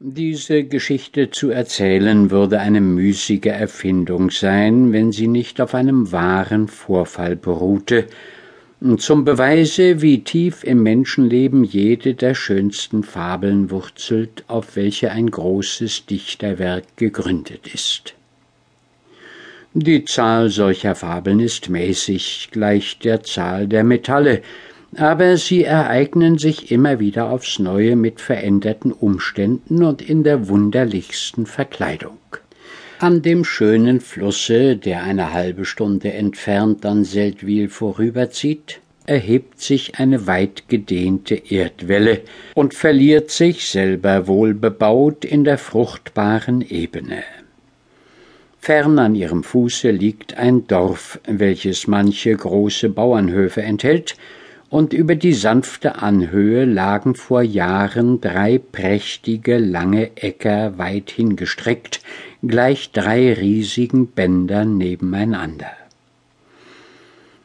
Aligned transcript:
Diese 0.00 0.64
Geschichte 0.64 1.30
zu 1.30 1.50
erzählen 1.50 2.32
würde 2.32 2.58
eine 2.58 2.80
müßige 2.80 3.46
Erfindung 3.46 4.30
sein, 4.30 4.92
wenn 4.92 5.12
sie 5.12 5.28
nicht 5.28 5.60
auf 5.60 5.72
einem 5.72 6.10
wahren 6.10 6.66
Vorfall 6.66 7.36
beruhte, 7.36 8.08
zum 8.98 9.24
Beweise, 9.24 10.02
wie 10.02 10.24
tief 10.24 10.64
im 10.64 10.82
Menschenleben 10.82 11.62
jede 11.62 12.14
der 12.14 12.34
schönsten 12.34 13.04
Fabeln 13.04 13.70
wurzelt, 13.70 14.44
auf 14.48 14.74
welche 14.74 15.12
ein 15.12 15.30
großes 15.30 16.06
Dichterwerk 16.06 16.96
gegründet 16.96 17.72
ist. 17.72 18.14
Die 19.74 20.04
Zahl 20.04 20.50
solcher 20.50 20.96
Fabeln 20.96 21.38
ist 21.38 21.70
mäßig 21.70 22.48
gleich 22.50 22.98
der 22.98 23.22
Zahl 23.22 23.68
der 23.68 23.84
Metalle, 23.84 24.42
aber 24.98 25.36
sie 25.36 25.64
ereignen 25.64 26.38
sich 26.38 26.70
immer 26.70 27.00
wieder 27.00 27.30
aufs 27.30 27.58
neue 27.58 27.96
mit 27.96 28.20
veränderten 28.20 28.92
Umständen 28.92 29.82
und 29.82 30.02
in 30.02 30.24
der 30.24 30.48
wunderlichsten 30.48 31.46
Verkleidung. 31.46 32.18
An 32.98 33.22
dem 33.22 33.44
schönen 33.44 34.00
Flusse, 34.00 34.76
der 34.76 35.02
eine 35.02 35.32
halbe 35.32 35.64
Stunde 35.64 36.12
entfernt 36.12 36.86
an 36.86 37.04
Seldwyl 37.04 37.68
vorüberzieht, 37.68 38.80
erhebt 39.06 39.60
sich 39.60 39.98
eine 39.98 40.26
weit 40.26 40.68
gedehnte 40.68 41.34
Erdwelle 41.34 42.22
und 42.54 42.74
verliert 42.74 43.30
sich, 43.30 43.68
selber 43.68 44.26
wohlbebaut, 44.26 45.24
in 45.24 45.44
der 45.44 45.58
fruchtbaren 45.58 46.62
Ebene. 46.62 47.22
Fern 48.60 48.98
an 48.98 49.14
ihrem 49.14 49.44
Fuße 49.44 49.90
liegt 49.90 50.38
ein 50.38 50.66
Dorf, 50.66 51.20
welches 51.26 51.86
manche 51.86 52.34
große 52.34 52.88
Bauernhöfe 52.88 53.60
enthält, 53.60 54.16
und 54.74 54.92
über 54.92 55.14
die 55.14 55.34
sanfte 55.34 56.02
Anhöhe 56.02 56.64
lagen 56.64 57.14
vor 57.14 57.42
Jahren 57.42 58.20
drei 58.20 58.58
prächtige 58.58 59.58
lange 59.58 60.16
Äcker 60.16 60.76
weit 60.78 61.12
hingestreckt, 61.12 62.00
gleich 62.42 62.90
drei 62.90 63.34
riesigen 63.34 64.08
Bändern 64.08 64.76
nebeneinander. 64.76 65.70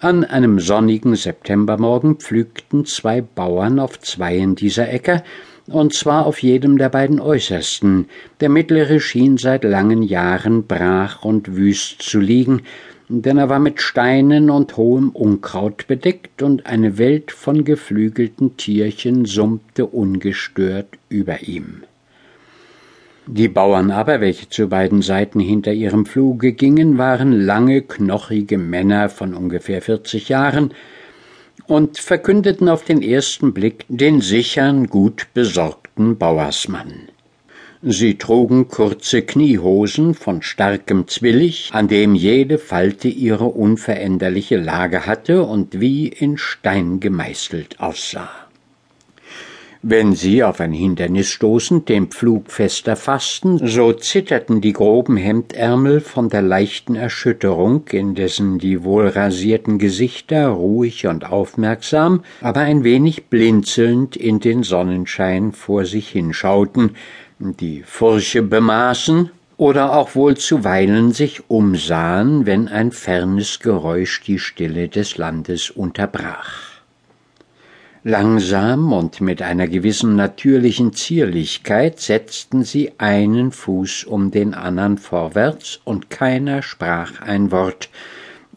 An 0.00 0.24
einem 0.24 0.58
sonnigen 0.58 1.14
Septembermorgen 1.14 2.16
pflügten 2.16 2.86
zwei 2.86 3.20
Bauern 3.20 3.78
auf 3.78 4.00
zweien 4.00 4.56
dieser 4.56 4.92
Äcker, 4.92 5.22
und 5.68 5.94
zwar 5.94 6.26
auf 6.26 6.42
jedem 6.42 6.76
der 6.76 6.88
beiden 6.88 7.20
äußersten. 7.20 8.06
Der 8.40 8.48
mittlere 8.48 8.98
schien 8.98 9.36
seit 9.36 9.62
langen 9.62 10.02
Jahren 10.02 10.66
brach 10.66 11.24
und 11.24 11.54
wüst 11.54 12.02
zu 12.02 12.18
liegen, 12.18 12.62
denn 13.08 13.38
er 13.38 13.48
war 13.48 13.58
mit 13.58 13.80
Steinen 13.80 14.50
und 14.50 14.76
hohem 14.76 15.10
Unkraut 15.10 15.86
bedeckt, 15.86 16.42
und 16.42 16.66
eine 16.66 16.98
Welt 16.98 17.32
von 17.32 17.64
geflügelten 17.64 18.56
Tierchen 18.56 19.24
summte 19.24 19.86
ungestört 19.86 20.98
über 21.08 21.42
ihm. 21.42 21.82
Die 23.26 23.48
Bauern 23.48 23.92
aber, 23.92 24.20
welche 24.20 24.48
zu 24.48 24.68
beiden 24.68 25.00
Seiten 25.00 25.38
hinter 25.38 25.72
ihrem 25.72 26.06
Pfluge 26.06 26.52
gingen, 26.52 26.98
waren 26.98 27.32
lange, 27.32 27.82
knochige 27.82 28.58
Männer 28.58 29.08
von 29.08 29.34
ungefähr 29.34 29.80
vierzig 29.80 30.28
Jahren 30.28 30.74
und 31.66 31.98
verkündeten 31.98 32.68
auf 32.68 32.84
den 32.84 33.00
ersten 33.00 33.52
Blick 33.52 33.84
den 33.88 34.20
sichern, 34.20 34.88
gut 34.88 35.28
besorgten 35.34 36.18
Bauersmann. 36.18 37.11
Sie 37.84 38.16
trugen 38.16 38.68
kurze 38.68 39.22
Kniehosen 39.22 40.14
von 40.14 40.40
starkem 40.40 41.08
Zwillig, 41.08 41.70
an 41.72 41.88
dem 41.88 42.14
jede 42.14 42.58
Falte 42.58 43.08
ihre 43.08 43.46
unveränderliche 43.46 44.56
Lage 44.56 45.04
hatte 45.04 45.42
und 45.42 45.80
wie 45.80 46.06
in 46.06 46.38
Stein 46.38 47.00
gemeißelt 47.00 47.80
aussah. 47.80 48.30
Wenn 49.84 50.12
sie 50.12 50.44
auf 50.44 50.60
ein 50.60 50.72
Hindernis 50.72 51.30
stoßend 51.30 51.88
den 51.88 52.06
Pflug 52.06 52.52
fester 52.52 52.94
fassten, 52.94 53.58
so 53.66 53.92
zitterten 53.92 54.60
die 54.60 54.74
groben 54.74 55.16
Hemdärmel 55.16 55.98
von 56.00 56.28
der 56.28 56.42
leichten 56.42 56.94
Erschütterung, 56.94 57.82
indessen 57.90 58.60
die 58.60 58.84
wohlrasierten 58.84 59.78
Gesichter 59.78 60.46
ruhig 60.50 61.08
und 61.08 61.28
aufmerksam, 61.28 62.22
aber 62.42 62.60
ein 62.60 62.84
wenig 62.84 63.24
blinzelnd 63.24 64.14
in 64.14 64.38
den 64.38 64.62
Sonnenschein 64.62 65.50
vor 65.50 65.84
sich 65.84 66.10
hinschauten, 66.10 66.92
die 67.42 67.82
Furche 67.82 68.42
bemaßen 68.42 69.30
oder 69.56 69.94
auch 69.94 70.14
wohl 70.14 70.36
zuweilen 70.36 71.12
sich 71.12 71.50
umsahen, 71.50 72.46
wenn 72.46 72.68
ein 72.68 72.92
fernes 72.92 73.60
Geräusch 73.60 74.22
die 74.22 74.38
Stille 74.38 74.88
des 74.88 75.18
Landes 75.18 75.70
unterbrach. 75.70 76.72
Langsam 78.04 78.92
und 78.92 79.20
mit 79.20 79.42
einer 79.42 79.68
gewissen 79.68 80.16
natürlichen 80.16 80.92
Zierlichkeit 80.92 82.00
setzten 82.00 82.64
sie 82.64 82.92
einen 82.98 83.52
Fuß 83.52 84.04
um 84.04 84.32
den 84.32 84.54
andern 84.54 84.98
vorwärts, 84.98 85.80
und 85.84 86.10
keiner 86.10 86.62
sprach 86.62 87.20
ein 87.20 87.52
Wort, 87.52 87.90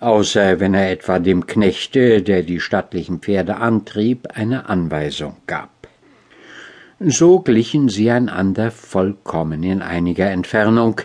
außer 0.00 0.60
wenn 0.60 0.72
er 0.72 0.90
etwa 0.90 1.18
dem 1.18 1.46
Knechte, 1.46 2.22
der 2.22 2.42
die 2.42 2.60
stattlichen 2.60 3.20
Pferde 3.20 3.56
antrieb, 3.56 4.28
eine 4.34 4.68
Anweisung 4.68 5.36
gab. 5.46 5.83
So 7.00 7.40
glichen 7.40 7.88
sie 7.88 8.10
einander 8.10 8.70
vollkommen 8.70 9.62
in 9.64 9.82
einiger 9.82 10.30
Entfernung, 10.30 11.00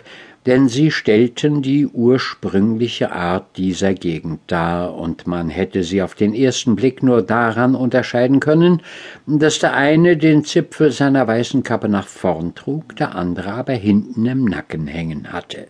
denn 0.46 0.68
sie 0.68 0.90
stellten 0.90 1.62
die 1.62 1.86
ursprüngliche 1.86 3.12
Art 3.12 3.56
dieser 3.56 3.94
Gegend 3.94 4.40
dar, 4.46 4.94
und 4.94 5.26
man 5.26 5.50
hätte 5.50 5.82
sie 5.82 6.00
auf 6.00 6.14
den 6.14 6.32
ersten 6.32 6.76
Blick 6.76 7.02
nur 7.02 7.22
daran 7.22 7.74
unterscheiden 7.74 8.40
können, 8.40 8.82
dass 9.26 9.58
der 9.58 9.74
eine 9.74 10.16
den 10.16 10.44
Zipfel 10.44 10.92
seiner 10.92 11.26
weißen 11.26 11.62
Kappe 11.62 11.88
nach 11.88 12.06
vorn 12.06 12.54
trug, 12.54 12.96
der 12.96 13.14
andere 13.14 13.52
aber 13.52 13.74
hinten 13.74 14.24
im 14.26 14.44
Nacken 14.44 14.86
hängen 14.86 15.32
hatte 15.32 15.66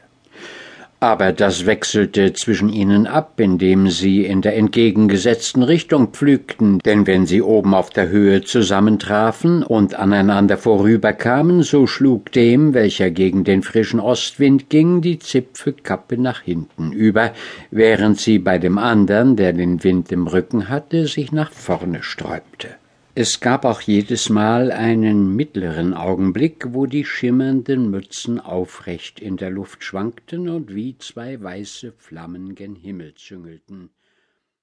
aber 1.00 1.32
das 1.32 1.64
wechselte 1.64 2.34
zwischen 2.34 2.68
ihnen 2.68 3.06
ab, 3.06 3.40
indem 3.40 3.88
sie 3.88 4.26
in 4.26 4.42
der 4.42 4.56
entgegengesetzten 4.56 5.62
Richtung 5.62 6.08
pflügten, 6.08 6.78
denn 6.80 7.06
wenn 7.06 7.24
sie 7.24 7.40
oben 7.40 7.74
auf 7.74 7.88
der 7.88 8.10
Höhe 8.10 8.42
zusammentrafen 8.42 9.62
und 9.62 9.94
aneinander 9.94 10.58
vorüberkamen, 10.58 11.62
so 11.62 11.86
schlug 11.86 12.30
dem, 12.32 12.74
welcher 12.74 13.10
gegen 13.10 13.44
den 13.44 13.62
frischen 13.62 13.98
Ostwind 13.98 14.68
ging, 14.68 15.00
die 15.00 15.18
Zipfelkappe 15.18 16.18
nach 16.18 16.42
hinten 16.42 16.92
über, 16.92 17.32
während 17.70 18.20
sie 18.20 18.38
bei 18.38 18.58
dem 18.58 18.76
andern, 18.76 19.36
der 19.36 19.54
den 19.54 19.82
Wind 19.82 20.12
im 20.12 20.26
Rücken 20.26 20.68
hatte, 20.68 21.06
sich 21.06 21.32
nach 21.32 21.50
vorne 21.50 22.02
sträubte. 22.02 22.68
Es 23.22 23.40
gab 23.40 23.66
auch 23.66 23.82
jedes 23.82 24.30
Mal 24.30 24.72
einen 24.72 25.36
mittleren 25.36 25.92
Augenblick, 25.92 26.68
wo 26.72 26.86
die 26.86 27.04
schimmernden 27.04 27.90
Mützen 27.90 28.40
aufrecht 28.40 29.20
in 29.20 29.36
der 29.36 29.50
Luft 29.50 29.84
schwankten 29.84 30.48
und 30.48 30.74
wie 30.74 30.96
zwei 30.96 31.38
weiße 31.38 31.92
Flammen 31.98 32.54
gen 32.54 32.74
Himmel 32.74 33.14
züngelten. 33.16 33.90